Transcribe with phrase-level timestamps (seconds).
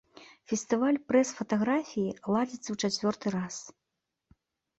[0.51, 3.61] Фестываль прэс-фатаграфіі ладзіцца ў чацвёрты раз.